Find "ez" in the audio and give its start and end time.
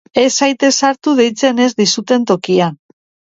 0.19-0.29, 1.67-1.69